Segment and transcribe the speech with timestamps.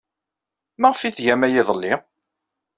[0.81, 1.93] Maɣef ay tgam aya iḍelli?